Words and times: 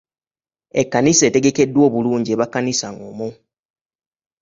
Ekkanisa 0.81 1.23
etegekeddwa 1.29 1.81
obulungi 1.87 2.29
eba 2.33 2.45
kkanisa 2.47 2.87
ngumu. 2.95 3.27